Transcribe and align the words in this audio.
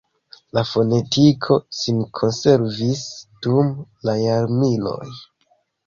La 0.57 0.61
fonetiko 0.69 1.59
sin 1.81 2.01
konservis 2.21 3.05
dum 3.47 3.73
la 4.11 4.21
jarmiloj. 4.27 5.03